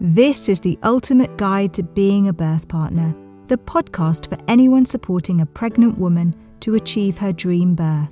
This 0.00 0.48
is 0.48 0.60
the 0.60 0.78
ultimate 0.84 1.36
guide 1.36 1.74
to 1.74 1.82
being 1.82 2.28
a 2.28 2.32
birth 2.32 2.68
partner, 2.68 3.16
the 3.48 3.58
podcast 3.58 4.28
for 4.28 4.38
anyone 4.46 4.86
supporting 4.86 5.40
a 5.40 5.46
pregnant 5.46 5.98
woman 5.98 6.36
to 6.60 6.76
achieve 6.76 7.18
her 7.18 7.32
dream 7.32 7.74
birth. 7.74 8.08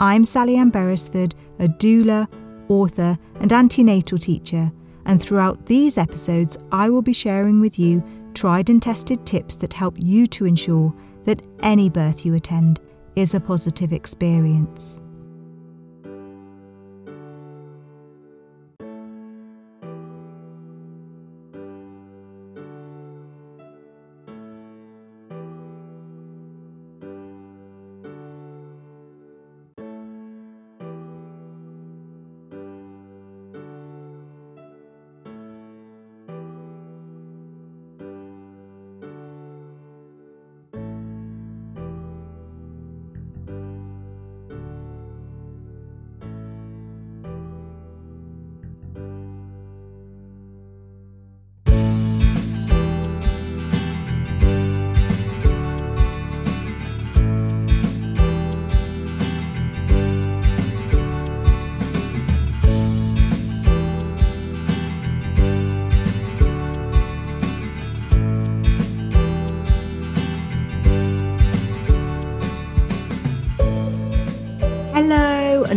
I'm 0.00 0.22
Sallyann 0.22 0.72
Beresford, 0.72 1.34
a 1.58 1.68
doula, 1.68 2.26
author, 2.70 3.18
and 3.40 3.52
antenatal 3.52 4.16
teacher, 4.16 4.72
and 5.04 5.20
throughout 5.20 5.66
these 5.66 5.98
episodes, 5.98 6.56
I 6.72 6.88
will 6.88 7.02
be 7.02 7.12
sharing 7.12 7.60
with 7.60 7.78
you 7.78 8.02
tried 8.32 8.70
and 8.70 8.80
tested 8.80 9.26
tips 9.26 9.56
that 9.56 9.74
help 9.74 9.96
you 9.98 10.26
to 10.28 10.46
ensure 10.46 10.94
that 11.24 11.42
any 11.60 11.90
birth 11.90 12.24
you 12.24 12.32
attend 12.36 12.80
is 13.16 13.34
a 13.34 13.40
positive 13.40 13.92
experience. 13.92 14.98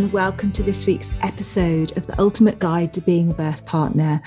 And 0.05 0.13
welcome 0.13 0.51
to 0.51 0.61
this 0.61 0.85
week's 0.85 1.11
episode 1.23 1.97
of 1.97 2.05
the 2.05 2.19
Ultimate 2.21 2.59
Guide 2.59 2.93
to 2.93 3.01
Being 3.01 3.31
a 3.31 3.33
Birth 3.33 3.65
Partner. 3.65 4.21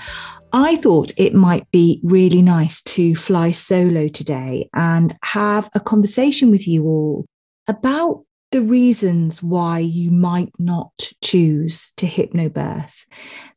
I 0.51 0.75
thought 0.75 1.13
it 1.15 1.33
might 1.33 1.71
be 1.71 2.01
really 2.03 2.41
nice 2.41 2.81
to 2.81 3.15
fly 3.15 3.51
solo 3.51 4.09
today 4.09 4.67
and 4.73 5.15
have 5.23 5.69
a 5.73 5.79
conversation 5.79 6.51
with 6.51 6.67
you 6.67 6.83
all 6.83 7.25
about 7.65 8.25
the 8.51 8.61
reasons 8.61 9.41
why 9.41 9.79
you 9.79 10.11
might 10.11 10.51
not 10.59 11.13
choose 11.23 11.93
to 11.95 12.05
hypnobirth. 12.05 13.05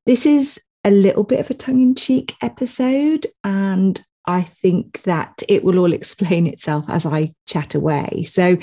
This 0.07 0.25
is 0.25 0.61
a 0.85 0.93
little 0.93 1.25
bit 1.25 1.41
of 1.41 1.51
a 1.51 1.55
tongue 1.55 1.81
in 1.81 1.97
cheek 1.97 2.37
episode, 2.41 3.27
and 3.43 4.01
I 4.27 4.43
think 4.43 5.03
that 5.03 5.43
it 5.49 5.65
will 5.65 5.79
all 5.79 5.93
explain 5.93 6.47
itself 6.47 6.85
as 6.89 7.07
I 7.07 7.35
chat 7.47 7.75
away. 7.75 8.25
So 8.25 8.57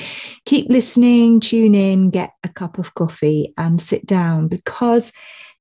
keep 0.46 0.70
listening, 0.70 1.40
tune 1.40 1.76
in, 1.76 2.10
get 2.10 2.34
a 2.44 2.50
cup 2.50 2.78
of 2.78 2.94
coffee, 2.96 3.54
and 3.58 3.82
sit 3.82 4.06
down 4.06 4.48
because 4.48 5.12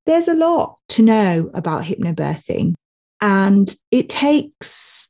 there's 0.07 0.29
a 0.29 0.35
lot 0.35 0.79
to 0.91 1.03
know 1.03 1.51
about 1.53 1.83
hypnobirthing. 1.83 2.75
And 3.21 3.75
it 3.91 4.09
takes 4.09 5.09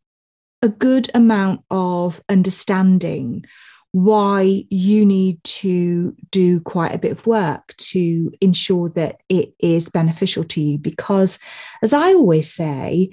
a 0.63 0.69
good 0.69 1.09
amount 1.15 1.61
of 1.71 2.21
understanding 2.29 3.45
why 3.93 4.65
you 4.71 5.07
need 5.07 5.43
to 5.45 6.15
do 6.31 6.61
quite 6.61 6.95
a 6.95 6.99
bit 6.99 7.13
of 7.13 7.27
work 7.27 7.75
to 7.77 8.31
ensure 8.41 8.91
that 8.91 9.21
it 9.29 9.55
is 9.61 9.89
beneficial 9.89 10.45
to 10.45 10.61
you. 10.61 10.79
Because, 10.79 11.39
as 11.83 11.93
I 11.93 12.13
always 12.13 12.53
say, 12.53 13.11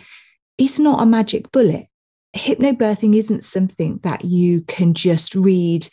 it's 0.58 0.80
not 0.80 1.02
a 1.02 1.06
magic 1.06 1.52
bullet. 1.52 1.88
Hypnobirthing 2.36 3.16
isn't 3.16 3.44
something 3.44 4.00
that 4.04 4.26
you 4.26 4.62
can 4.62 4.94
just 4.94 5.36
read 5.36 5.88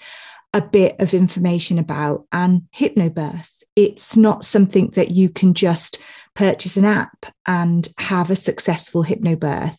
a 0.52 0.60
bit 0.60 0.96
of 0.98 1.14
information 1.14 1.78
about 1.78 2.26
and 2.32 2.62
hypnobirth. 2.76 3.62
It's 3.76 4.16
not 4.16 4.44
something 4.44 4.90
that 4.90 5.10
you 5.12 5.28
can 5.28 5.54
just 5.54 5.98
purchase 6.34 6.76
an 6.76 6.84
app 6.84 7.26
and 7.46 7.88
have 7.98 8.30
a 8.30 8.36
successful 8.36 9.04
hypnobirth. 9.04 9.78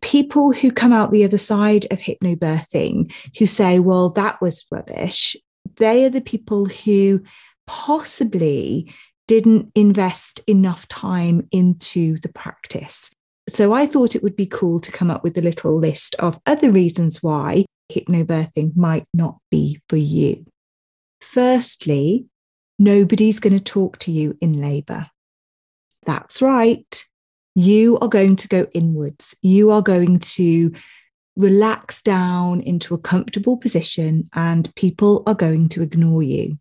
People 0.00 0.52
who 0.52 0.72
come 0.72 0.92
out 0.92 1.10
the 1.10 1.24
other 1.24 1.38
side 1.38 1.86
of 1.90 1.98
hypnobirthing 1.98 3.12
who 3.38 3.46
say, 3.46 3.78
well, 3.78 4.10
that 4.10 4.40
was 4.40 4.66
rubbish, 4.70 5.36
they 5.76 6.04
are 6.04 6.10
the 6.10 6.20
people 6.20 6.64
who 6.66 7.22
possibly 7.66 8.92
didn't 9.28 9.70
invest 9.74 10.40
enough 10.46 10.88
time 10.88 11.46
into 11.52 12.16
the 12.18 12.30
practice. 12.30 13.10
So 13.50 13.72
I 13.72 13.84
thought 13.86 14.14
it 14.14 14.22
would 14.22 14.36
be 14.36 14.46
cool 14.46 14.78
to 14.80 14.92
come 14.92 15.10
up 15.10 15.24
with 15.24 15.36
a 15.36 15.42
little 15.42 15.76
list 15.76 16.14
of 16.20 16.38
other 16.46 16.70
reasons 16.70 17.22
why 17.22 17.64
hypnobirthing 17.92 18.76
might 18.76 19.04
not 19.12 19.38
be 19.50 19.80
for 19.88 19.96
you. 19.96 20.46
Firstly, 21.20 22.26
nobody's 22.78 23.40
going 23.40 23.58
to 23.58 23.62
talk 23.62 23.98
to 23.98 24.12
you 24.12 24.38
in 24.40 24.60
labour. 24.60 25.08
That's 26.06 26.40
right. 26.40 27.04
You 27.56 27.98
are 27.98 28.08
going 28.08 28.36
to 28.36 28.48
go 28.48 28.68
inwards. 28.72 29.36
You 29.42 29.72
are 29.72 29.82
going 29.82 30.20
to 30.20 30.72
relax 31.36 32.02
down 32.02 32.60
into 32.60 32.94
a 32.94 32.98
comfortable 32.98 33.56
position 33.56 34.28
and 34.34 34.72
people 34.76 35.22
are 35.26 35.34
going 35.34 35.68
to 35.70 35.82
ignore 35.82 36.22
you. 36.22 36.58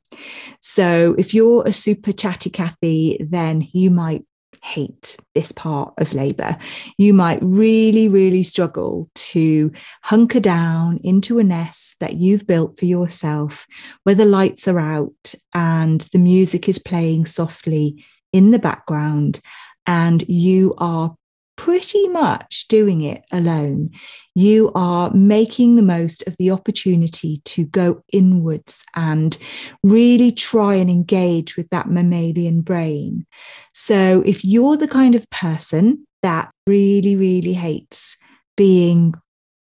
So 0.59 1.15
if 1.17 1.33
you're 1.33 1.67
a 1.67 1.73
super 1.73 2.11
chatty 2.11 2.49
Cathy, 2.49 3.23
then 3.29 3.67
you 3.73 3.91
might 3.91 4.25
hate 4.63 5.17
this 5.35 5.51
part 5.51 5.93
of 5.97 6.13
labour. 6.13 6.57
You 6.97 7.13
might 7.13 7.39
really, 7.41 8.07
really 8.07 8.43
struggle 8.43 9.09
to 9.15 9.71
hunker 10.03 10.39
down 10.39 10.99
into 11.03 11.39
a 11.39 11.43
nest 11.43 11.99
that 11.99 12.15
you've 12.15 12.45
built 12.45 12.77
for 12.77 12.85
yourself, 12.85 13.65
where 14.03 14.15
the 14.15 14.25
lights 14.25 14.67
are 14.67 14.79
out 14.79 15.33
and 15.53 16.01
the 16.13 16.19
music 16.19 16.67
is 16.67 16.79
playing 16.79 17.25
softly 17.25 18.03
in 18.31 18.51
the 18.51 18.59
background, 18.59 19.39
and 19.85 20.23
you 20.27 20.75
are 20.77 21.15
pretty 21.59 22.07
much 22.07 22.69
doing 22.69 23.01
it 23.01 23.25
alone. 23.33 23.89
You 24.33 24.71
are 24.75 25.11
making 25.13 25.75
the 25.75 25.81
most 25.81 26.25
of 26.25 26.37
the 26.37 26.51
opportunity 26.51 27.41
to 27.43 27.65
go 27.65 28.01
inwards 28.13 28.85
and 28.95 29.37
really 29.83 30.31
try 30.31 30.75
and 30.75 30.89
engage 30.89 31.57
with 31.57 31.69
that 31.71 31.89
mammalian 31.89 32.61
brain. 32.61 33.25
So, 33.73 34.23
if 34.25 34.45
you're 34.45 34.77
the 34.77 34.87
kind 34.87 35.15
of 35.15 35.29
person 35.31 36.07
that 36.23 36.49
really, 36.65 37.17
really 37.17 37.53
hates 37.53 38.15
being 38.55 39.13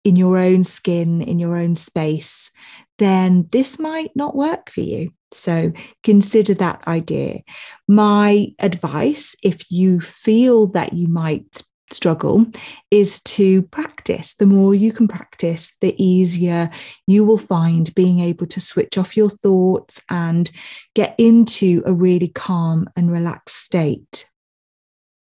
in 0.03 0.15
your 0.15 0.37
own 0.37 0.63
skin, 0.63 1.23
in 1.23 1.39
your 1.39 1.57
own 1.57 1.75
space, 1.75 2.51
then 2.99 3.47
this 3.51 3.79
might 3.79 4.11
not 4.15 4.35
work 4.35 4.69
for 4.69 4.81
you. 4.81 5.09
So 5.31 5.71
consider 6.03 6.53
that 6.55 6.87
idea. 6.87 7.39
My 7.87 8.49
advice, 8.59 9.35
if 9.43 9.71
you 9.71 9.99
feel 9.99 10.67
that 10.67 10.93
you 10.93 11.07
might 11.07 11.63
struggle 11.93 12.45
is 12.91 13.21
to 13.21 13.61
practice. 13.63 14.35
The 14.35 14.45
more 14.45 14.75
you 14.75 14.91
can 14.91 15.07
practice, 15.07 15.75
the 15.81 15.95
easier 16.01 16.69
you 17.05 17.23
will 17.23 17.37
find 17.37 17.93
being 17.95 18.19
able 18.19 18.47
to 18.47 18.59
switch 18.59 18.97
off 18.97 19.17
your 19.17 19.29
thoughts 19.29 20.01
and 20.09 20.49
get 20.95 21.15
into 21.17 21.83
a 21.85 21.93
really 21.93 22.29
calm 22.29 22.87
and 22.95 23.11
relaxed 23.11 23.57
state. 23.57 24.29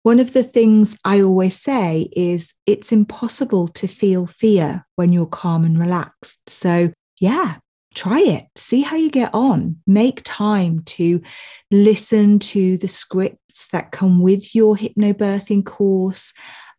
One 0.03 0.19
of 0.19 0.33
the 0.33 0.43
things 0.43 0.97
I 1.05 1.21
always 1.21 1.59
say 1.59 2.09
is 2.13 2.55
it's 2.65 2.91
impossible 2.91 3.67
to 3.69 3.87
feel 3.87 4.25
fear 4.25 4.85
when 4.95 5.13
you're 5.13 5.27
calm 5.27 5.63
and 5.63 5.79
relaxed. 5.79 6.49
So, 6.49 6.91
yeah, 7.19 7.57
try 7.93 8.19
it, 8.19 8.45
see 8.55 8.81
how 8.81 8.95
you 8.95 9.09
get 9.09 9.33
on. 9.33 9.77
Make 9.85 10.21
time 10.23 10.79
to 10.79 11.21
listen 11.69 12.39
to 12.39 12.77
the 12.77 12.87
scripts 12.87 13.67
that 13.67 13.91
come 13.91 14.21
with 14.21 14.55
your 14.55 14.75
hypnobirthing 14.75 15.65
course 15.65 16.33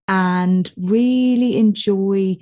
and 0.08 0.72
really 0.76 1.56
enjoy 1.56 2.36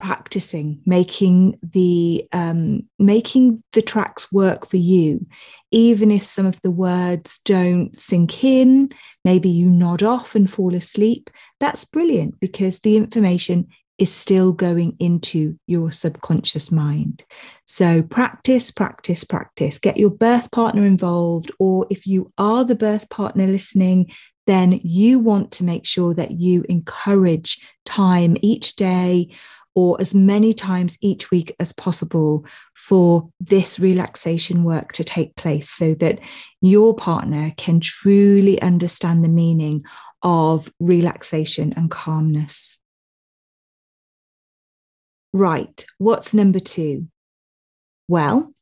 practicing 0.00 0.80
making 0.86 1.58
the 1.60 2.24
um, 2.32 2.82
making 3.00 3.62
the 3.72 3.82
tracks 3.82 4.30
work 4.30 4.64
for 4.64 4.76
you 4.76 5.26
even 5.72 6.12
if 6.12 6.22
some 6.22 6.46
of 6.46 6.60
the 6.62 6.70
words 6.70 7.40
don't 7.44 7.98
sink 7.98 8.44
in 8.44 8.88
maybe 9.24 9.48
you 9.48 9.68
nod 9.68 10.04
off 10.04 10.36
and 10.36 10.50
fall 10.50 10.74
asleep 10.74 11.30
that's 11.58 11.84
brilliant 11.84 12.38
because 12.38 12.78
the 12.80 12.96
information 12.96 13.66
is 13.98 14.12
still 14.12 14.52
going 14.52 14.96
into 15.00 15.58
your 15.66 15.90
subconscious 15.90 16.70
mind. 16.70 17.24
So 17.64 18.02
practice, 18.02 18.70
practice, 18.70 19.24
practice. 19.24 19.78
Get 19.78 19.96
your 19.96 20.10
birth 20.10 20.50
partner 20.52 20.86
involved, 20.86 21.50
or 21.58 21.86
if 21.90 22.06
you 22.06 22.32
are 22.38 22.64
the 22.64 22.76
birth 22.76 23.10
partner 23.10 23.46
listening, 23.46 24.10
then 24.46 24.80
you 24.82 25.18
want 25.18 25.50
to 25.52 25.64
make 25.64 25.84
sure 25.84 26.14
that 26.14 26.30
you 26.30 26.64
encourage 26.68 27.60
time 27.84 28.36
each 28.40 28.76
day 28.76 29.28
or 29.74 30.00
as 30.00 30.14
many 30.14 30.52
times 30.54 30.98
each 31.00 31.30
week 31.30 31.54
as 31.60 31.72
possible 31.72 32.44
for 32.74 33.30
this 33.38 33.78
relaxation 33.78 34.64
work 34.64 34.92
to 34.92 35.04
take 35.04 35.36
place 35.36 35.70
so 35.70 35.94
that 35.94 36.18
your 36.60 36.94
partner 36.94 37.52
can 37.56 37.78
truly 37.78 38.60
understand 38.60 39.22
the 39.22 39.28
meaning 39.28 39.84
of 40.22 40.72
relaxation 40.80 41.72
and 41.74 41.90
calmness. 41.90 42.78
Right, 45.32 45.84
what's 45.98 46.34
number 46.34 46.58
two? 46.58 47.08
Well, 48.08 48.52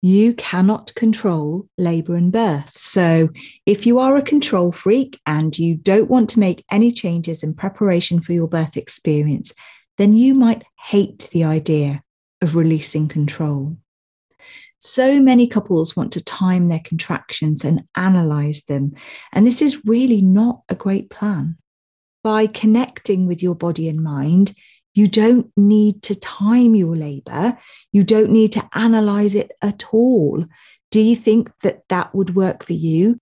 you 0.00 0.34
cannot 0.34 0.94
control 0.94 1.68
labor 1.78 2.16
and 2.16 2.32
birth. 2.32 2.70
So, 2.70 3.28
if 3.66 3.86
you 3.86 3.98
are 3.98 4.16
a 4.16 4.22
control 4.22 4.72
freak 4.72 5.20
and 5.26 5.58
you 5.58 5.76
don't 5.76 6.10
want 6.10 6.30
to 6.30 6.40
make 6.40 6.64
any 6.70 6.92
changes 6.92 7.42
in 7.42 7.54
preparation 7.54 8.20
for 8.20 8.32
your 8.32 8.48
birth 8.48 8.76
experience, 8.76 9.52
then 9.98 10.12
you 10.12 10.34
might 10.34 10.64
hate 10.78 11.28
the 11.32 11.44
idea 11.44 12.02
of 12.42 12.56
releasing 12.56 13.08
control. 13.08 13.76
So 14.78 15.20
many 15.20 15.46
couples 15.46 15.96
want 15.96 16.12
to 16.12 16.22
time 16.22 16.68
their 16.68 16.82
contractions 16.84 17.64
and 17.64 17.84
analyze 17.96 18.64
them. 18.64 18.92
And 19.32 19.46
this 19.46 19.62
is 19.62 19.82
really 19.86 20.20
not 20.20 20.60
a 20.68 20.74
great 20.74 21.08
plan. 21.08 21.56
By 22.22 22.46
connecting 22.46 23.26
with 23.26 23.42
your 23.42 23.54
body 23.54 23.88
and 23.88 24.02
mind, 24.02 24.52
you 24.94 25.08
don't 25.08 25.50
need 25.56 26.02
to 26.04 26.14
time 26.14 26.74
your 26.74 26.96
labor. 26.96 27.58
You 27.92 28.04
don't 28.04 28.30
need 28.30 28.52
to 28.52 28.68
analyze 28.72 29.34
it 29.34 29.52
at 29.60 29.92
all. 29.92 30.46
Do 30.90 31.00
you 31.00 31.16
think 31.16 31.50
that 31.62 31.82
that 31.88 32.14
would 32.14 32.36
work 32.36 32.62
for 32.62 32.74
you? 32.74 33.18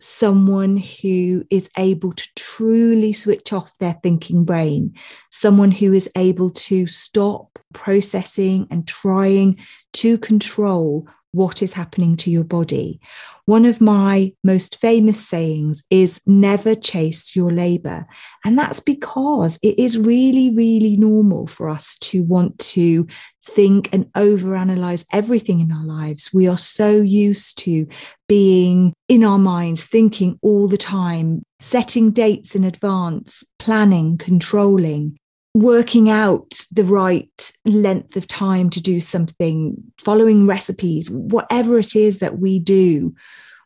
Someone 0.00 0.76
who 0.76 1.44
is 1.50 1.70
able 1.76 2.12
to 2.12 2.28
truly 2.36 3.12
switch 3.12 3.52
off 3.52 3.76
their 3.78 3.98
thinking 4.02 4.44
brain, 4.44 4.94
someone 5.30 5.70
who 5.70 5.92
is 5.92 6.10
able 6.16 6.50
to 6.50 6.86
stop 6.86 7.58
processing 7.72 8.66
and 8.70 8.86
trying 8.86 9.58
to 9.94 10.18
control 10.18 11.08
what 11.38 11.62
is 11.62 11.72
happening 11.72 12.16
to 12.16 12.30
your 12.30 12.44
body. 12.44 13.00
One 13.46 13.64
of 13.64 13.80
my 13.80 14.34
most 14.44 14.76
famous 14.76 15.26
sayings 15.26 15.84
is 15.88 16.20
never 16.26 16.74
chase 16.74 17.34
your 17.34 17.50
labor. 17.50 18.06
And 18.44 18.58
that's 18.58 18.80
because 18.80 19.58
it 19.62 19.78
is 19.78 19.96
really, 19.96 20.50
really 20.50 20.98
normal 20.98 21.46
for 21.46 21.70
us 21.70 21.96
to 22.00 22.22
want 22.24 22.58
to 22.74 23.06
think 23.42 23.88
and 23.94 24.12
overanalyze 24.12 25.06
everything 25.12 25.60
in 25.60 25.72
our 25.72 25.86
lives. 25.86 26.30
We 26.34 26.48
are 26.48 26.58
so 26.58 26.90
used 26.96 27.56
to 27.60 27.86
being 28.28 28.92
in 29.08 29.24
our 29.24 29.38
minds, 29.38 29.86
thinking 29.86 30.38
all 30.42 30.68
the 30.68 30.76
time, 30.76 31.42
setting 31.60 32.10
dates 32.10 32.54
in 32.54 32.64
advance, 32.64 33.44
planning, 33.58 34.18
controlling 34.18 35.16
working 35.54 36.08
out 36.08 36.66
the 36.70 36.84
right 36.84 37.52
length 37.64 38.16
of 38.16 38.28
time 38.28 38.70
to 38.70 38.80
do 38.80 39.00
something, 39.00 39.82
following 40.00 40.46
recipes, 40.46 41.10
whatever 41.10 41.78
it 41.78 41.96
is 41.96 42.18
that 42.18 42.38
we 42.38 42.58
do, 42.58 43.14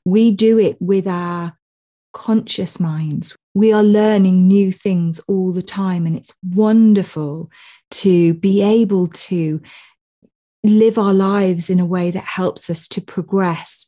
we 0.05 0.33
do 0.33 0.59
it 0.59 0.81
with 0.81 1.07
our 1.07 1.57
conscious 2.13 2.81
minds. 2.81 3.37
We 3.55 3.73
are 3.73 3.83
learning 3.83 4.49
new 4.49 4.73
things 4.73 5.21
all 5.29 5.53
the 5.53 5.63
time, 5.63 6.07
and 6.07 6.17
it's 6.17 6.35
wonderful 6.43 7.51
to 7.93 8.35
be 8.35 8.63
able 8.63 9.09
to 9.09 9.61
live 10.65 10.99
our 10.99 11.15
lives 11.15 11.69
in 11.69 11.81
a 11.81 11.87
way 11.87 12.11
that 12.11 12.25
helps 12.25 12.71
us 12.71 12.89
to 12.89 13.01
progress. 13.01 13.87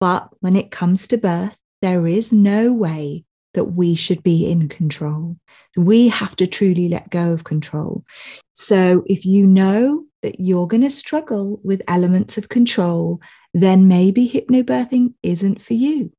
But 0.00 0.28
when 0.40 0.56
it 0.56 0.70
comes 0.70 1.06
to 1.08 1.18
birth, 1.18 1.58
there 1.82 2.06
is 2.06 2.32
no 2.32 2.72
way 2.72 3.24
that 3.54 3.64
we 3.64 3.94
should 3.94 4.22
be 4.22 4.50
in 4.50 4.68
control. 4.68 5.36
We 5.76 6.08
have 6.08 6.36
to 6.36 6.46
truly 6.46 6.88
let 6.88 7.10
go 7.10 7.32
of 7.32 7.44
control. 7.44 8.04
So 8.52 9.02
if 9.06 9.24
you 9.24 9.46
know 9.46 10.04
that 10.22 10.40
you're 10.40 10.68
going 10.68 10.82
to 10.82 10.90
struggle 10.90 11.60
with 11.64 11.82
elements 11.88 12.38
of 12.38 12.48
control, 12.48 13.20
then 13.52 13.88
maybe 13.88 14.28
hypnobirthing 14.28 15.14
isn't 15.22 15.62
for 15.62 15.74
you. 15.74 16.12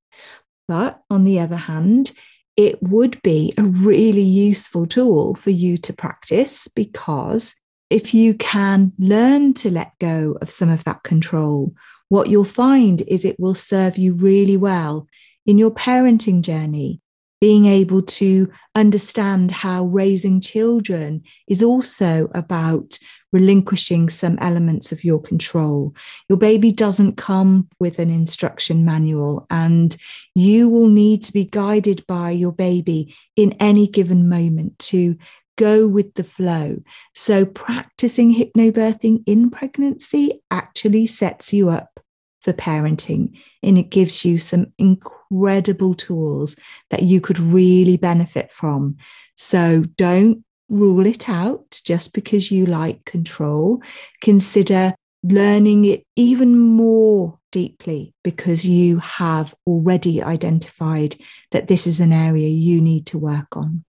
But 0.68 1.02
on 1.10 1.24
the 1.24 1.40
other 1.40 1.58
hand, 1.58 2.12
it 2.58 2.82
would 2.82 3.22
be 3.22 3.54
a 3.58 3.64
really 3.64 4.22
useful 4.22 4.86
tool 4.86 5.36
for 5.36 5.50
you 5.50 5.78
to 5.78 5.94
practice 5.94 6.68
because 6.68 7.56
if 7.90 8.14
you 8.14 8.34
can 8.34 8.94
learn 8.98 9.54
to 9.56 9.70
let 9.70 9.94
go 10.00 10.38
of 10.42 10.50
some 10.50 10.70
of 10.70 10.84
that 10.86 11.04
control, 11.04 11.74
what 12.10 12.30
you'll 12.30 12.44
find 12.46 13.02
is 13.08 13.26
it 13.26 13.40
will 13.40 13.56
serve 13.56 13.98
you 13.98 14.14
really 14.14 14.58
well 14.58 15.08
in 15.46 15.58
your 15.58 15.72
parenting 15.72 16.42
journey, 16.42 17.02
being 17.42 17.66
able 17.66 18.02
to 18.02 18.50
understand 18.76 19.52
how 19.52 19.86
raising 19.86 20.42
children 20.42 21.22
is 21.48 21.62
also 21.62 22.30
about 22.34 22.98
relinquishing 23.32 24.08
some 24.08 24.38
elements 24.40 24.92
of 24.94 25.04
your 25.04 25.22
control. 25.22 25.94
Your 26.30 26.38
baby 26.38 26.72
doesn't 26.72 27.18
come 27.18 27.68
with 27.80 28.00
an 28.00 28.10
instruction 28.10 28.86
manual, 28.86 29.46
and 29.50 29.96
you 30.34 30.70
will 30.70 30.88
need 30.88 31.24
to 31.24 31.34
be 31.34 31.44
guided 31.44 32.06
by 32.08 32.32
your 32.32 32.54
baby 32.54 33.14
in 33.36 33.54
any 33.60 33.88
given 33.88 34.30
moment 34.30 34.80
to 34.80 35.18
go 35.58 35.88
with 35.88 36.14
the 36.16 36.24
flow. 36.24 36.78
So, 37.14 37.46
practicing 37.46 38.34
hypnobirthing 38.34 39.24
in 39.26 39.50
pregnancy 39.50 40.42
actually 40.52 41.08
sets 41.08 41.54
you 41.54 41.70
up 41.70 42.00
for 42.42 42.54
parenting 42.54 43.38
and 43.64 43.78
it 43.78 43.90
gives 43.90 44.24
you 44.24 44.38
some 44.38 44.68
incredible 44.78 45.15
tools 45.30 46.56
that 46.90 47.04
you 47.04 47.22
could 47.22 47.40
really 47.40 47.98
benefit 47.98 48.52
from. 48.52 48.98
So 49.36 49.84
don't 49.98 50.44
rule 50.70 51.06
it 51.06 51.30
out 51.30 51.80
just 51.84 52.14
because 52.14 52.52
you 52.52 52.66
like 52.66 53.06
control. 53.06 53.82
Consider 54.22 54.96
learning 55.24 55.86
it 55.86 56.04
even 56.16 56.58
more 56.58 57.40
deeply 57.52 58.14
because 58.24 58.68
you 58.68 59.00
have 59.00 59.56
already 59.66 60.22
identified 60.22 61.16
that 61.52 61.68
this 61.68 61.88
is 61.88 62.00
an 62.00 62.12
area 62.12 62.48
you 62.48 62.82
need 62.82 63.06
to 63.08 63.18
work 63.18 63.56
on. 63.56 63.84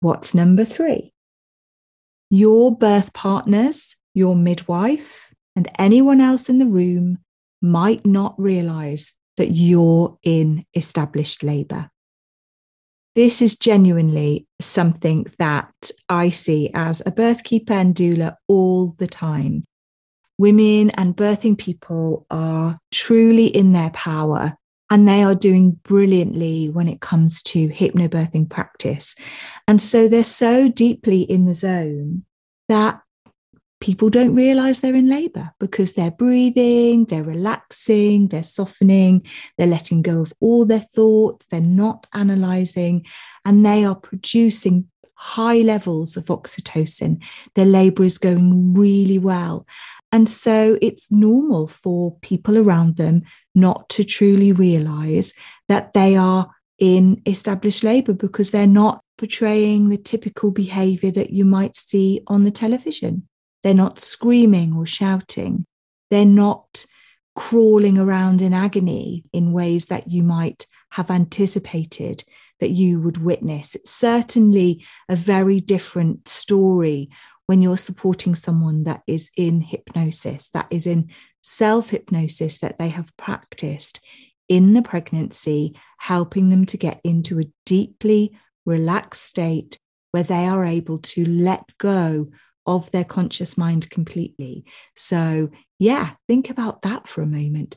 What's 0.00 0.34
number 0.34 0.64
three? 0.64 1.12
Your 2.30 2.74
birth 2.74 3.12
partners, 3.12 3.96
your 4.14 4.36
midwife, 4.36 5.32
and 5.56 5.68
anyone 5.78 6.20
else 6.20 6.48
in 6.48 6.58
the 6.58 6.66
room 6.66 7.18
might 7.60 8.06
not 8.06 8.34
realize 8.38 9.14
that 9.38 9.50
you're 9.50 10.18
in 10.22 10.64
established 10.74 11.42
labor. 11.42 11.90
This 13.14 13.42
is 13.42 13.56
genuinely 13.56 14.46
something 14.60 15.26
that 15.38 15.90
I 16.08 16.30
see 16.30 16.70
as 16.74 17.02
a 17.04 17.10
birth 17.10 17.42
keeper 17.42 17.72
and 17.72 17.94
doula 17.94 18.36
all 18.46 18.94
the 18.98 19.08
time. 19.08 19.64
Women 20.38 20.90
and 20.90 21.16
birthing 21.16 21.58
people 21.58 22.26
are 22.30 22.78
truly 22.92 23.46
in 23.46 23.72
their 23.72 23.90
power 23.90 24.56
and 24.90 25.06
they 25.06 25.22
are 25.22 25.34
doing 25.34 25.72
brilliantly 25.82 26.68
when 26.68 26.86
it 26.86 27.00
comes 27.00 27.42
to 27.42 27.68
hypnobirthing 27.68 28.48
practice. 28.48 29.14
And 29.66 29.82
so 29.82 30.08
they're 30.08 30.24
so 30.24 30.68
deeply 30.68 31.22
in 31.22 31.44
the 31.44 31.54
zone 31.54 32.24
that 32.68 33.00
people 33.80 34.10
don't 34.10 34.34
realize 34.34 34.80
they're 34.80 34.94
in 34.94 35.08
labor 35.08 35.52
because 35.60 35.92
they're 35.92 36.10
breathing, 36.10 37.04
they're 37.04 37.22
relaxing, 37.22 38.28
they're 38.28 38.42
softening, 38.42 39.24
they're 39.56 39.66
letting 39.66 40.02
go 40.02 40.20
of 40.20 40.32
all 40.40 40.64
their 40.64 40.80
thoughts, 40.80 41.46
they're 41.46 41.60
not 41.60 42.06
analyzing, 42.12 43.06
and 43.44 43.64
they 43.64 43.84
are 43.84 43.94
producing 43.94 44.88
high 45.14 45.58
levels 45.58 46.16
of 46.16 46.26
oxytocin. 46.26 47.22
Their 47.54 47.64
labor 47.64 48.04
is 48.04 48.18
going 48.18 48.74
really 48.74 49.18
well. 49.18 49.66
And 50.10 50.28
so 50.28 50.78
it's 50.80 51.10
normal 51.10 51.68
for 51.68 52.16
people 52.20 52.56
around 52.56 52.96
them 52.96 53.22
not 53.54 53.88
to 53.90 54.04
truly 54.04 54.52
realize 54.52 55.34
that 55.68 55.92
they 55.92 56.16
are 56.16 56.50
in 56.78 57.20
established 57.26 57.82
labor 57.82 58.14
because 58.14 58.50
they're 58.50 58.66
not 58.66 59.02
portraying 59.18 59.88
the 59.88 59.98
typical 59.98 60.52
behavior 60.52 61.10
that 61.10 61.30
you 61.30 61.44
might 61.44 61.74
see 61.76 62.22
on 62.28 62.44
the 62.44 62.52
television. 62.52 63.28
They're 63.68 63.74
not 63.74 63.98
screaming 63.98 64.74
or 64.74 64.86
shouting. 64.86 65.66
They're 66.08 66.24
not 66.24 66.86
crawling 67.36 67.98
around 67.98 68.40
in 68.40 68.54
agony 68.54 69.24
in 69.30 69.52
ways 69.52 69.84
that 69.86 70.10
you 70.10 70.22
might 70.22 70.66
have 70.92 71.10
anticipated 71.10 72.24
that 72.60 72.70
you 72.70 72.98
would 72.98 73.18
witness. 73.18 73.74
It's 73.74 73.90
certainly 73.90 74.86
a 75.10 75.16
very 75.16 75.60
different 75.60 76.28
story 76.28 77.10
when 77.44 77.60
you're 77.60 77.76
supporting 77.76 78.34
someone 78.34 78.84
that 78.84 79.02
is 79.06 79.30
in 79.36 79.60
hypnosis, 79.60 80.48
that 80.54 80.68
is 80.70 80.86
in 80.86 81.10
self 81.42 81.90
hypnosis 81.90 82.60
that 82.60 82.78
they 82.78 82.88
have 82.88 83.14
practiced 83.18 84.00
in 84.48 84.72
the 84.72 84.80
pregnancy, 84.80 85.78
helping 85.98 86.48
them 86.48 86.64
to 86.64 86.78
get 86.78 87.02
into 87.04 87.38
a 87.38 87.52
deeply 87.66 88.34
relaxed 88.64 89.24
state 89.24 89.78
where 90.12 90.22
they 90.22 90.46
are 90.46 90.64
able 90.64 90.96
to 91.00 91.26
let 91.26 91.64
go 91.76 92.28
of 92.68 92.90
their 92.92 93.04
conscious 93.04 93.56
mind 93.56 93.88
completely. 93.88 94.64
So, 94.94 95.48
yeah, 95.78 96.10
think 96.28 96.50
about 96.50 96.82
that 96.82 97.08
for 97.08 97.22
a 97.22 97.26
moment. 97.26 97.74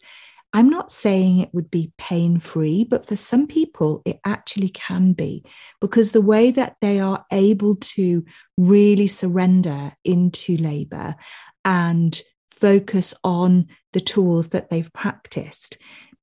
I'm 0.53 0.69
not 0.69 0.91
saying 0.91 1.37
it 1.37 1.53
would 1.53 1.71
be 1.71 1.93
pain 1.97 2.37
free, 2.37 2.83
but 2.83 3.05
for 3.05 3.15
some 3.15 3.47
people, 3.47 4.01
it 4.05 4.19
actually 4.25 4.67
can 4.67 5.13
be 5.13 5.45
because 5.79 6.11
the 6.11 6.21
way 6.21 6.51
that 6.51 6.75
they 6.81 6.99
are 6.99 7.25
able 7.31 7.77
to 7.77 8.25
really 8.57 9.07
surrender 9.07 9.93
into 10.03 10.57
labor 10.57 11.15
and 11.63 12.21
focus 12.49 13.13
on 13.23 13.67
the 13.93 14.01
tools 14.01 14.49
that 14.49 14.69
they've 14.69 14.91
practiced, 14.91 15.77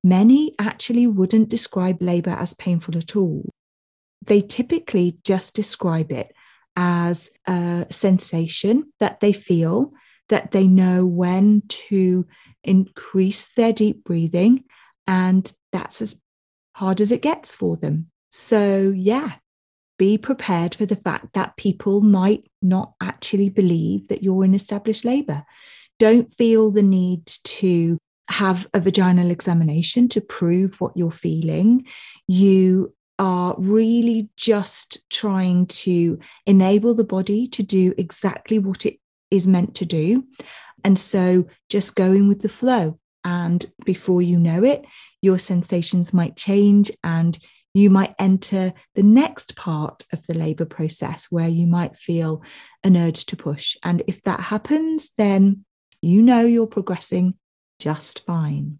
many 0.05 0.55
actually 0.59 1.07
wouldn't 1.07 1.49
describe 1.49 2.03
labor 2.03 2.37
as 2.39 2.53
painful 2.53 2.99
at 2.99 3.17
all. 3.17 3.49
They 4.27 4.43
typically 4.43 5.19
just 5.25 5.55
describe 5.55 6.13
it 6.13 6.35
as 6.81 7.29
a 7.49 7.85
sensation 7.91 8.93
that 9.01 9.19
they 9.19 9.33
feel 9.33 9.93
that 10.29 10.53
they 10.53 10.69
know 10.69 11.05
when 11.05 11.63
to 11.67 12.25
increase 12.63 13.49
their 13.55 13.73
deep 13.73 14.05
breathing. 14.05 14.63
And 15.07 15.51
that's 15.73 16.01
as 16.01 16.21
hard 16.77 17.01
as 17.01 17.11
it 17.11 17.21
gets 17.21 17.57
for 17.57 17.77
them. 17.77 18.11
So, 18.31 18.93
yeah, 18.95 19.33
be 19.99 20.17
prepared 20.19 20.75
for 20.77 20.87
the 20.87 20.95
fact 20.95 21.33
that 21.35 21.57
people 21.57 22.01
might 22.01 22.49
not 22.63 22.93
actually 23.01 23.49
believe 23.49 24.07
that 24.09 24.23
you're 24.23 24.45
in 24.45 24.55
established 24.55 25.05
labor. 25.05 25.45
Don't 25.99 26.31
feel 26.31 26.71
the 26.71 26.83
need 26.83 27.27
to 27.27 27.99
have 28.31 28.69
a 28.73 28.79
vaginal 28.79 29.31
examination 29.33 30.07
to 30.11 30.21
prove 30.21 30.81
what 30.81 30.97
you're 30.97 31.11
feeling. 31.11 31.87
You 32.29 32.95
are 33.19 33.55
really 33.59 34.29
just 34.37 35.09
trying 35.11 35.67
to 35.67 36.19
enable 36.47 36.95
the 36.95 37.05
body 37.05 37.49
to 37.49 37.63
do 37.63 37.95
exactly 37.99 38.59
what 38.59 38.87
it 38.87 38.99
is 39.31 39.47
meant 39.47 39.75
to 39.77 39.85
do. 39.85 40.25
And 40.85 40.99
so 40.99 41.47
just 41.69 41.97
going 41.97 42.29
with 42.29 42.43
the 42.43 42.49
flow. 42.49 42.99
And 43.25 43.65
before 43.85 44.23
you 44.23 44.39
know 44.39 44.65
it, 44.65 44.85
your 45.21 45.39
sensations 45.39 46.15
might 46.15 46.37
change 46.37 46.91
and 47.03 47.39
you 47.75 47.91
might 47.91 48.15
enter 48.19 48.73
the 48.95 49.03
next 49.03 49.57
part 49.57 50.05
of 50.13 50.27
the 50.27 50.35
labor 50.35 50.65
process 50.65 51.27
where 51.31 51.49
you 51.49 51.67
might 51.67 51.97
feel 51.97 52.43
an 52.83 52.97
urge 52.97 53.27
to 53.27 53.37
push. 53.37 53.77
And 53.83 54.03
if 54.07 54.23
that 54.23 54.41
happens, 54.41 55.11
then 55.19 55.65
you 56.01 56.23
know 56.23 56.41
you're 56.41 56.67
progressing 56.67 57.35
just 57.79 58.25
fine. 58.25 58.79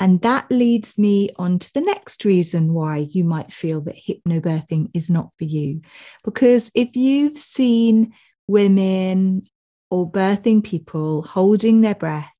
And 0.00 0.22
that 0.22 0.50
leads 0.50 0.98
me 0.98 1.28
on 1.36 1.58
to 1.58 1.72
the 1.74 1.82
next 1.82 2.24
reason 2.24 2.72
why 2.72 3.08
you 3.10 3.22
might 3.22 3.52
feel 3.52 3.82
that 3.82 3.96
hypnobirthing 3.96 4.90
is 4.94 5.10
not 5.10 5.30
for 5.38 5.44
you. 5.44 5.82
Because 6.24 6.70
if 6.74 6.96
you've 6.96 7.36
seen 7.36 8.14
women 8.48 9.42
or 9.90 10.10
birthing 10.10 10.64
people 10.64 11.22
holding 11.22 11.82
their 11.82 11.94
breath, 11.94 12.32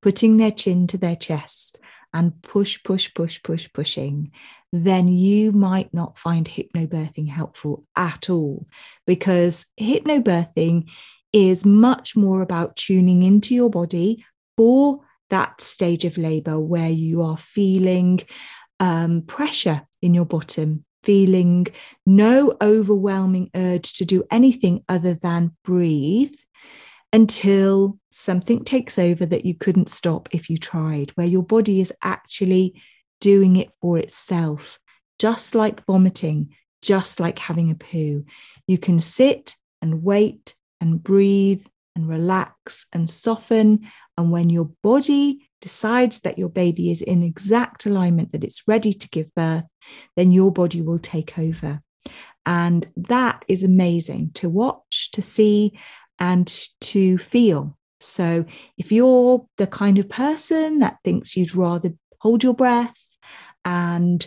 putting 0.00 0.38
their 0.38 0.50
chin 0.50 0.86
to 0.88 0.98
their 0.98 1.16
chest, 1.16 1.78
and 2.14 2.40
push, 2.42 2.82
push, 2.84 3.12
push, 3.12 3.42
push, 3.42 3.68
pushing, 3.72 4.30
then 4.72 5.08
you 5.08 5.50
might 5.50 5.92
not 5.92 6.16
find 6.16 6.46
hypnobirthing 6.46 7.28
helpful 7.28 7.84
at 7.96 8.30
all 8.30 8.66
because 9.04 9.66
hypnobirthing 9.78 10.88
is 11.32 11.66
much 11.66 12.16
more 12.16 12.40
about 12.40 12.76
tuning 12.76 13.24
into 13.24 13.52
your 13.54 13.68
body 13.68 14.24
for 14.56 15.00
that 15.30 15.60
stage 15.60 16.04
of 16.04 16.18
labor 16.18 16.60
where 16.60 16.90
you 16.90 17.22
are 17.22 17.36
feeling 17.36 18.20
um, 18.80 19.22
pressure 19.22 19.82
in 20.02 20.14
your 20.14 20.26
bottom, 20.26 20.84
feeling 21.02 21.66
no 22.06 22.56
overwhelming 22.60 23.50
urge 23.54 23.94
to 23.94 24.04
do 24.04 24.24
anything 24.30 24.84
other 24.88 25.14
than 25.14 25.56
breathe 25.64 26.34
until 27.12 27.98
something 28.10 28.64
takes 28.64 28.98
over 28.98 29.24
that 29.24 29.44
you 29.44 29.54
couldn't 29.54 29.88
stop 29.88 30.28
if 30.32 30.50
you 30.50 30.58
tried, 30.58 31.10
where 31.14 31.26
your 31.26 31.44
body 31.44 31.80
is 31.80 31.92
actually 32.02 32.82
doing 33.20 33.56
it 33.56 33.70
for 33.80 33.98
itself, 33.98 34.78
just 35.18 35.54
like 35.54 35.86
vomiting, 35.86 36.54
just 36.82 37.20
like 37.20 37.38
having 37.38 37.70
a 37.70 37.74
poo. 37.74 38.24
You 38.66 38.78
can 38.78 38.98
sit 38.98 39.54
and 39.80 40.02
wait 40.02 40.54
and 40.80 41.02
breathe 41.02 41.64
and 41.94 42.08
relax 42.08 42.86
and 42.92 43.08
soften. 43.08 43.86
And 44.16 44.30
when 44.30 44.50
your 44.50 44.70
body 44.82 45.48
decides 45.60 46.20
that 46.20 46.38
your 46.38 46.48
baby 46.48 46.90
is 46.90 47.02
in 47.02 47.22
exact 47.22 47.86
alignment, 47.86 48.32
that 48.32 48.44
it's 48.44 48.62
ready 48.66 48.92
to 48.92 49.08
give 49.08 49.34
birth, 49.34 49.64
then 50.16 50.30
your 50.30 50.52
body 50.52 50.82
will 50.82 50.98
take 50.98 51.38
over. 51.38 51.80
And 52.46 52.86
that 52.96 53.44
is 53.48 53.64
amazing 53.64 54.32
to 54.34 54.48
watch, 54.48 55.10
to 55.12 55.22
see, 55.22 55.78
and 56.18 56.46
to 56.82 57.18
feel. 57.18 57.76
So 58.00 58.44
if 58.76 58.92
you're 58.92 59.46
the 59.56 59.66
kind 59.66 59.98
of 59.98 60.08
person 60.08 60.80
that 60.80 60.98
thinks 61.02 61.36
you'd 61.36 61.54
rather 61.54 61.94
hold 62.20 62.42
your 62.42 62.54
breath 62.54 63.00
and 63.64 64.26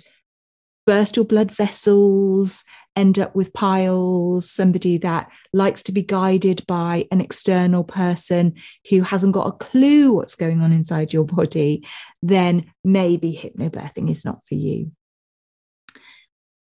burst 0.88 1.18
your 1.18 1.26
blood 1.26 1.52
vessels 1.52 2.66
end 2.98 3.20
up 3.20 3.36
with 3.36 3.54
piles, 3.54 4.50
somebody 4.50 4.98
that 4.98 5.30
likes 5.54 5.84
to 5.84 5.92
be 5.92 6.02
guided 6.02 6.66
by 6.66 7.06
an 7.12 7.22
external 7.22 7.84
person 7.84 8.56
who 8.90 9.02
hasn't 9.02 9.34
got 9.34 9.48
a 9.48 9.52
clue 9.52 10.14
what's 10.14 10.36
going 10.36 10.62
on 10.62 10.72
inside 10.72 11.14
your 11.14 11.24
body, 11.24 11.86
then 12.24 12.66
maybe 12.84 13.32
hypnobirthing 13.32 14.10
is 14.10 14.26
not 14.26 14.40
for 14.50 14.56
you. 14.56 14.92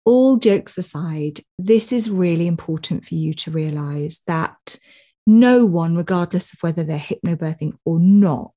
All 0.06 0.38
jokes 0.38 0.78
aside, 0.78 1.40
this 1.58 1.92
is 1.92 2.12
really 2.12 2.46
important 2.46 3.06
for 3.06 3.16
you 3.16 3.34
to 3.34 3.52
realize 3.52 4.22
that 4.28 4.78
no 5.26 5.66
one, 5.66 5.96
regardless 5.96 6.54
of 6.54 6.62
whether 6.62 6.84
they're 6.84 7.00
hypnobirthing 7.00 7.74
or 7.86 8.00
not, 8.00 8.54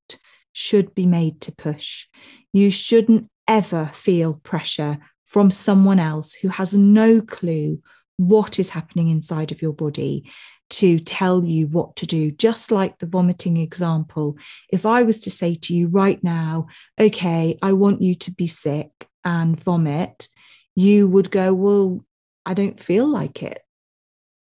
should 0.51 0.93
be 0.93 1.07
made 1.07 1.41
to 1.41 1.51
push. 1.51 2.05
You 2.51 2.69
shouldn't 2.69 3.29
ever 3.47 3.89
feel 3.93 4.35
pressure 4.43 4.99
from 5.33 5.49
someone 5.49 5.97
else 5.97 6.35
who 6.35 6.47
has 6.47 6.75
no 6.75 7.19
clue 7.19 7.81
what 8.17 8.59
is 8.59 8.69
happening 8.69 9.09
inside 9.09 9.51
of 9.51 9.63
your 9.63 9.73
body 9.73 10.31
to 10.69 10.99
tell 10.99 11.43
you 11.43 11.65
what 11.65 11.95
to 11.95 12.05
do. 12.05 12.29
Just 12.29 12.71
like 12.71 12.99
the 12.99 13.07
vomiting 13.07 13.57
example, 13.57 14.37
if 14.71 14.85
I 14.85 15.01
was 15.01 15.19
to 15.21 15.31
say 15.31 15.55
to 15.55 15.75
you 15.75 15.87
right 15.87 16.23
now, 16.23 16.67
okay, 17.01 17.57
I 17.63 17.73
want 17.73 18.03
you 18.03 18.13
to 18.13 18.31
be 18.31 18.45
sick 18.45 19.07
and 19.25 19.59
vomit, 19.59 20.27
you 20.75 21.07
would 21.07 21.31
go, 21.31 21.51
well, 21.51 22.05
I 22.45 22.53
don't 22.53 22.79
feel 22.79 23.07
like 23.07 23.41
it. 23.41 23.59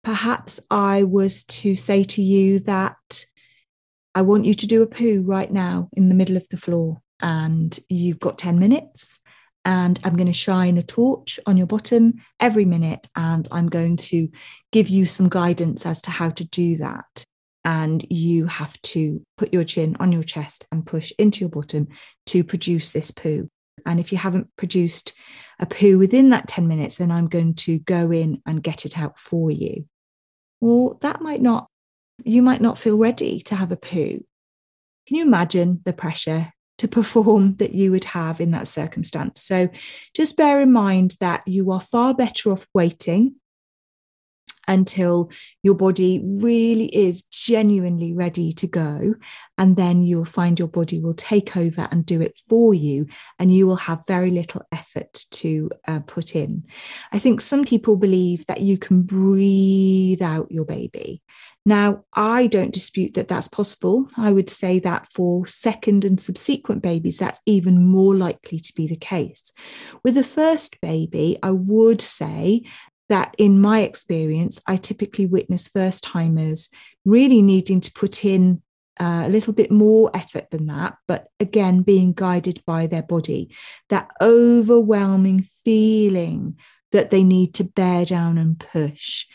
Perhaps 0.04 0.60
I 0.72 1.04
was 1.04 1.44
to 1.44 1.76
say 1.76 2.04
to 2.04 2.24
you 2.24 2.60
that 2.62 3.26
I 4.16 4.24
want 4.24 4.46
you 4.46 4.56
to 4.56 4.68
do 4.68 4.82
a 4.82 4.88
poo 4.88 5.22
right 5.22 5.52
now 5.52 5.90
in 5.94 6.10
the 6.10 6.16
middle 6.16 6.38
of 6.38 6.48
the 6.50 6.58
floor 6.58 7.04
and 7.22 7.78
you've 7.90 8.20
got 8.20 8.40
10 8.40 8.58
minutes 8.58 9.20
and 9.66 10.00
I'm 10.04 10.16
going 10.16 10.28
to 10.28 10.34
shine 10.34 10.78
a 10.78 10.84
torch 10.84 11.40
on 11.46 11.58
your 11.58 11.68
bottom 11.68 12.22
every 12.40 12.66
minute 12.66 13.08
and 13.16 13.48
I'm 13.52 13.68
going 13.68 13.98
to 13.98 14.30
give 14.72 14.88
you 14.88 15.06
some 15.06 15.30
guidance 15.30 15.86
as 15.86 16.02
to 16.04 16.12
how 16.12 16.30
to 16.30 16.46
do 16.46 16.78
that. 16.78 17.24
And 17.66 18.06
you 18.10 18.46
have 18.46 18.82
to 18.84 19.22
put 19.38 19.54
your 19.54 19.66
chin 19.66 19.98
on 20.00 20.12
your 20.12 20.24
chest 20.24 20.66
and 20.72 20.86
push 20.86 21.12
into 21.20 21.42
your 21.42 21.50
bottom 21.50 21.90
to 22.28 22.44
produce 22.44 22.92
this 22.92 23.12
poo. 23.12 23.50
And 23.86 24.00
if 24.00 24.12
you 24.12 24.18
haven't 24.18 24.48
produced 24.56 25.14
a 25.60 25.66
poo 25.66 25.98
within 25.98 26.30
that 26.30 26.48
10 26.48 26.68
minutes, 26.68 26.98
then 26.98 27.12
I'm 27.12 27.28
going 27.28 27.56
to 27.56 27.80
go 27.80 28.12
in 28.12 28.42
and 28.46 28.64
get 28.64 28.86
it 28.86 28.98
out 28.98 29.20
for 29.20 29.52
you. 29.52 29.86
Well, 30.62 30.98
that 31.02 31.22
might 31.22 31.42
not, 31.42 31.68
you 32.24 32.42
might 32.42 32.62
not 32.62 32.80
feel 32.80 32.98
ready 32.98 33.42
to 33.42 33.56
have 33.56 33.72
a 33.72 33.78
poo. 33.78 34.22
Can 35.08 35.18
you 35.18 35.24
imagine 35.24 35.82
the 35.86 35.94
pressure 35.94 36.54
to 36.80 36.88
perform 36.88 37.56
that 37.58 37.74
you 37.74 37.92
would 37.92 38.06
have 38.06 38.42
in 38.42 38.52
that 38.52 38.68
circumstance. 38.68 39.42
So 39.42 39.70
just 40.16 40.36
bear 40.36 40.60
in 40.60 40.72
mind 40.72 41.16
that 41.20 41.48
you 41.48 41.72
are 41.72 41.80
far 41.80 42.14
better 42.14 42.52
off 42.52 42.66
waiting 42.74 43.36
until 44.68 45.32
your 45.64 45.74
body 45.74 46.22
really 46.24 46.86
is 46.96 47.24
genuinely 47.24 48.14
ready 48.14 48.52
to 48.52 48.68
go. 48.68 49.16
And 49.58 49.76
then 49.76 50.04
you'll 50.04 50.26
find 50.26 50.60
your 50.60 50.68
body 50.68 51.00
will 51.02 51.16
take 51.16 51.58
over 51.58 51.88
and 51.92 52.06
do 52.06 52.22
it 52.22 52.40
for 52.48 52.74
you, 52.74 53.08
and 53.40 53.54
you 53.54 53.66
will 53.68 53.78
have 53.78 54.06
very 54.08 54.30
little 54.30 54.62
effort 54.72 55.26
to 55.32 55.72
uh, 55.88 56.00
put 56.02 56.36
in. 56.36 56.66
I 57.12 57.20
think 57.20 57.42
some 57.42 57.66
people 57.66 57.98
believe 57.98 58.46
that 58.46 58.62
you 58.62 58.78
can 58.78 59.02
breathe 59.02 60.22
out 60.22 60.52
your 60.52 60.66
baby. 60.66 61.24
Now, 61.66 62.06
I 62.14 62.48
don't 62.48 62.74
dispute 62.74 63.14
that 63.14 63.28
that's 63.28 63.48
possible. 63.48 64.08
I 64.18 64.32
would 64.32 64.50
say 64.50 64.80
that 64.80 65.08
for 65.08 65.46
second 65.46 66.06
and 66.06 66.20
subsequent 66.20 66.82
babies, 66.82 67.18
that's 67.18 67.42
even 67.46 67.86
more 67.86 68.16
likely 68.16 68.60
to 68.60 68.74
be 68.74 68.88
the 68.88 68.96
case. 68.96 69.52
With 70.04 70.16
the 70.16 70.24
first 70.24 70.80
baby, 70.82 71.38
I 71.44 71.52
would 71.52 72.02
say 72.02 72.64
that 73.10 73.36
in 73.38 73.60
my 73.60 73.82
experience, 73.82 74.62
I 74.68 74.78
typically 74.78 75.26
witness 75.26 75.68
first 75.68 76.04
timers 76.04 76.70
really 77.06 77.42
needing 77.42 77.82
to 77.82 77.92
put 77.92 78.24
in 78.24 78.62
uh, 79.00 79.24
a 79.26 79.30
little 79.30 79.54
bit 79.54 79.72
more 79.72 80.12
effort 80.14 80.52
than 80.52 80.68
that, 80.68 80.98
but 81.08 81.28
again, 81.40 81.82
being 81.82 82.14
guided 82.14 82.62
by 82.66 82.86
their 82.86 83.04
body. 83.04 83.50
That 83.90 84.10
overwhelming 84.22 85.48
feeling 85.64 86.58
that 86.92 87.10
they 87.10 87.24
need 87.24 87.54
to 87.56 87.64
bear 87.64 88.06
down 88.06 88.38
and 88.38 88.60
push 88.60 89.26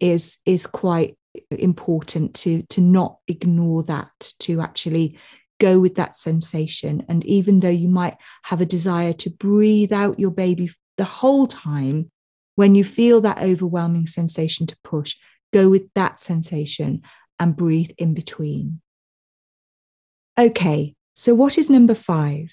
is, 0.00 0.38
is 0.46 0.66
quite 0.66 1.18
important 1.50 2.34
to, 2.34 2.62
to 2.70 2.80
not 2.80 3.18
ignore 3.28 3.82
that, 3.84 4.32
to 4.40 4.60
actually 4.60 5.18
go 5.58 5.78
with 5.78 5.94
that 5.96 6.16
sensation. 6.16 7.04
And 7.08 7.24
even 7.24 7.60
though 7.60 7.68
you 7.68 7.88
might 7.88 8.16
have 8.44 8.60
a 8.60 8.66
desire 8.66 9.12
to 9.14 9.30
breathe 9.30 9.92
out 9.92 10.18
your 10.18 10.30
baby 10.30 10.70
the 10.96 11.04
whole 11.04 11.46
time, 11.46 12.10
when 12.56 12.74
you 12.74 12.84
feel 12.84 13.20
that 13.20 13.42
overwhelming 13.42 14.06
sensation 14.06 14.66
to 14.66 14.76
push, 14.84 15.16
go 15.52 15.68
with 15.68 15.92
that 15.94 16.20
sensation 16.20 17.02
and 17.38 17.56
breathe 17.56 17.90
in 17.98 18.14
between. 18.14 18.80
Okay, 20.38 20.94
so 21.14 21.34
what 21.34 21.58
is 21.58 21.70
number 21.70 21.94
five? 21.94 22.52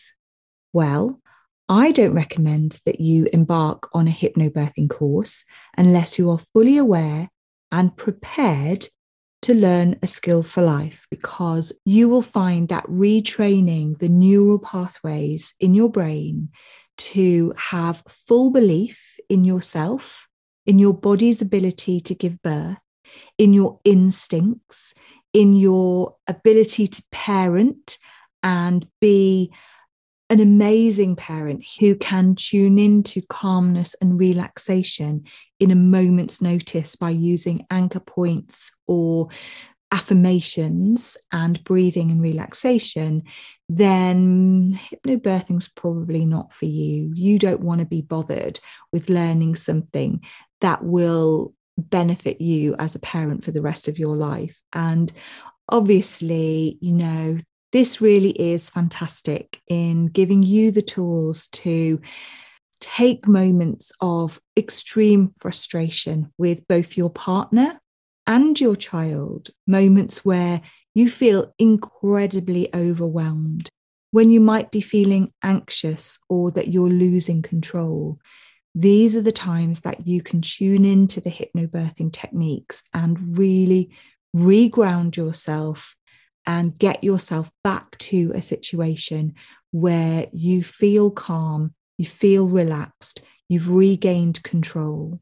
Well, 0.74 1.22
I 1.70 1.92
don't 1.92 2.14
recommend 2.14 2.80
that 2.86 3.02
you 3.02 3.28
embark 3.34 3.90
on 3.94 4.08
a 4.08 4.12
hypnobirthing 4.12 4.90
course 4.90 5.44
unless 5.78 6.18
you 6.18 6.30
are 6.30 6.38
fully 6.38 6.78
aware 6.78 7.30
and 7.72 7.96
prepared 7.96 8.88
to 9.44 9.54
learn 9.54 9.98
a 10.02 10.08
skill 10.08 10.44
for 10.44 10.62
life 10.62 11.06
because 11.10 11.72
you 11.86 12.10
will 12.10 12.22
find 12.22 12.70
that 12.70 12.86
retraining 12.86 13.98
the 14.00 14.10
neural 14.10 14.60
pathways 14.60 15.54
in 15.60 15.74
your 15.74 15.90
brain 15.90 16.50
to 16.98 17.54
have 17.58 18.04
full 18.08 18.50
belief 18.52 19.18
in 19.30 19.46
yourself, 19.46 20.28
in 20.66 20.80
your 20.80 20.94
body's 20.94 21.42
ability 21.42 22.00
to 22.02 22.16
give 22.16 22.42
birth, 22.42 22.80
in 23.38 23.54
your 23.54 23.80
instincts, 23.86 24.96
in 25.34 25.54
your 25.54 26.16
ability 26.28 26.88
to 26.88 27.04
parent 27.12 27.98
and 28.42 28.88
be 29.00 29.52
an 30.30 30.40
amazing 30.40 31.16
parent 31.16 31.66
who 31.80 31.96
can 31.96 32.36
tune 32.36 32.78
into 32.78 33.22
calmness 33.30 33.96
and 34.02 34.20
relaxation 34.20 35.24
in 35.60 35.72
a 35.72 35.76
moment's 35.76 36.42
notice 36.42 36.96
by 36.96 37.10
using 37.10 37.66
anchor 37.70 38.02
points 38.02 38.72
or 38.88 39.30
affirmations 39.92 41.16
and 41.32 41.64
breathing 41.64 42.12
and 42.12 42.22
relaxation, 42.22 43.24
then 43.70 44.74
hypnobirthing's 44.74 45.70
probably 45.70 46.26
not 46.26 46.54
for 46.54 46.66
you. 46.66 47.12
You 47.16 47.40
don't 47.40 47.62
want 47.62 47.80
to 47.80 47.86
be 47.86 48.02
bothered 48.02 48.60
with 48.92 49.10
learning 49.10 49.56
something 49.56 50.22
that 50.60 50.84
will 50.84 51.54
benefit 51.78 52.42
you 52.42 52.76
as 52.80 52.96
a 52.96 53.00
parent 53.00 53.46
for 53.46 53.52
the 53.52 53.62
rest 53.62 53.88
of 53.88 53.98
your 53.98 54.18
life. 54.18 54.60
And 54.74 55.12
obviously, 55.70 56.78
you 56.82 56.94
know, 56.94 57.38
this 57.78 58.02
really 58.02 58.32
is 58.32 58.72
fantastic 58.72 59.62
in 59.68 60.08
giving 60.08 60.42
you 60.42 60.72
the 60.72 60.82
tools 60.82 61.48
to 61.50 62.02
take 62.80 63.28
moments 63.28 63.92
of 64.02 64.42
extreme 64.58 65.28
frustration 65.38 66.34
with 66.40 66.68
both 66.68 66.98
your 66.98 67.12
partner 67.12 67.80
and 68.26 68.60
your 68.60 68.76
child, 68.76 69.52
moments 69.68 70.26
where 70.26 70.60
you 70.96 71.08
feel 71.08 71.54
incredibly 71.60 72.68
overwhelmed, 72.74 73.70
when 74.10 74.32
you 74.32 74.40
might 74.40 74.72
be 74.72 74.82
feeling 74.82 75.32
anxious 75.44 76.18
or 76.30 76.50
that 76.50 76.70
you're 76.70 76.90
losing 76.90 77.44
control. 77.44 78.20
These 78.74 79.16
are 79.16 79.22
the 79.22 79.32
times 79.32 79.82
that 79.82 80.08
you 80.08 80.24
can 80.24 80.42
tune 80.42 80.84
into 80.84 81.22
the 81.22 81.30
hypnobirthing 81.30 82.12
techniques 82.12 82.82
and 82.92 83.38
really 83.38 83.92
reground 84.36 85.16
yourself 85.16 85.96
and 86.48 86.80
get 86.80 87.04
yourself 87.04 87.52
back 87.64 87.98
to 87.98 88.32
a 88.34 88.42
situation 88.42 89.36
where 89.72 90.28
you 90.32 90.64
feel 90.64 91.12
calm, 91.12 91.74
you 91.98 92.06
feel 92.06 92.48
relaxed, 92.48 93.22
you've 93.50 93.70
regained 93.70 94.42
control. 94.44 95.20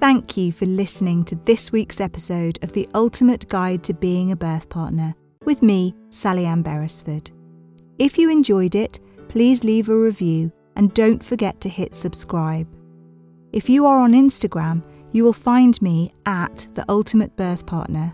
Thank 0.00 0.36
you 0.36 0.52
for 0.52 0.66
listening 0.66 1.24
to 1.24 1.34
this 1.34 1.72
week's 1.72 2.00
episode 2.00 2.58
of 2.62 2.72
The 2.72 2.88
Ultimate 2.94 3.48
Guide 3.48 3.82
to 3.84 3.94
Being 3.94 4.32
a 4.32 4.36
Birth 4.36 4.68
Partner 4.68 5.14
with 5.44 5.62
me, 5.62 5.94
Sallyann 6.10 6.62
Beresford. 6.62 7.30
If 7.98 8.18
you 8.18 8.28
enjoyed 8.30 8.74
it, 8.74 9.00
please 9.28 9.64
leave 9.64 9.88
a 9.88 9.96
review 9.96 10.52
and 10.76 10.92
don't 10.92 11.24
forget 11.24 11.60
to 11.62 11.68
hit 11.68 11.94
subscribe. 11.94 12.68
If 13.52 13.70
you 13.70 13.86
are 13.86 13.98
on 13.98 14.12
Instagram, 14.12 14.82
you 15.14 15.24
will 15.24 15.32
find 15.32 15.80
me 15.80 16.12
at 16.26 16.66
The 16.74 16.84
Ultimate 16.88 17.36
Birth 17.36 17.64
Partner. 17.66 18.12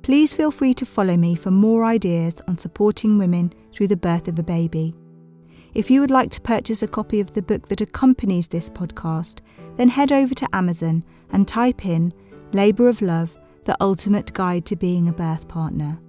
Please 0.00 0.32
feel 0.32 0.50
free 0.50 0.72
to 0.72 0.86
follow 0.86 1.14
me 1.14 1.34
for 1.34 1.50
more 1.50 1.84
ideas 1.84 2.40
on 2.48 2.56
supporting 2.56 3.18
women 3.18 3.52
through 3.70 3.88
the 3.88 3.98
birth 3.98 4.28
of 4.28 4.38
a 4.38 4.42
baby. 4.42 4.94
If 5.74 5.90
you 5.90 6.00
would 6.00 6.10
like 6.10 6.30
to 6.30 6.40
purchase 6.40 6.82
a 6.82 6.88
copy 6.88 7.20
of 7.20 7.34
the 7.34 7.42
book 7.42 7.68
that 7.68 7.82
accompanies 7.82 8.48
this 8.48 8.70
podcast, 8.70 9.40
then 9.76 9.90
head 9.90 10.10
over 10.10 10.34
to 10.34 10.48
Amazon 10.54 11.04
and 11.32 11.46
type 11.46 11.84
in 11.84 12.14
Labour 12.52 12.88
of 12.88 13.02
Love 13.02 13.38
The 13.64 13.76
Ultimate 13.78 14.32
Guide 14.32 14.64
to 14.66 14.74
Being 14.74 15.08
a 15.08 15.12
Birth 15.12 15.48
Partner. 15.48 16.00